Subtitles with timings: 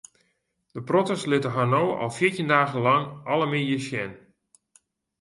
[0.75, 4.11] De protters litte har no al fjirtjin dagen lang alle middeis sjen.